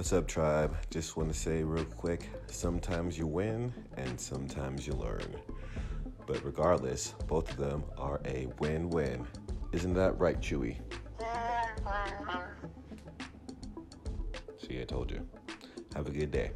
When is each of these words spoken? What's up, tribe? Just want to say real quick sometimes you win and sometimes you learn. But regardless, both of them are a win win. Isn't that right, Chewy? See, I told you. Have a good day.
What's 0.00 0.14
up, 0.14 0.26
tribe? 0.26 0.74
Just 0.88 1.18
want 1.18 1.30
to 1.30 1.38
say 1.38 1.62
real 1.62 1.84
quick 1.84 2.30
sometimes 2.46 3.18
you 3.18 3.26
win 3.26 3.70
and 3.98 4.18
sometimes 4.18 4.86
you 4.86 4.94
learn. 4.94 5.36
But 6.26 6.42
regardless, 6.42 7.14
both 7.28 7.50
of 7.50 7.58
them 7.58 7.84
are 7.98 8.18
a 8.24 8.48
win 8.60 8.88
win. 8.88 9.26
Isn't 9.72 9.92
that 9.92 10.18
right, 10.18 10.40
Chewy? 10.40 10.78
See, 14.66 14.80
I 14.80 14.84
told 14.84 15.10
you. 15.10 15.28
Have 15.94 16.06
a 16.08 16.10
good 16.10 16.30
day. 16.30 16.52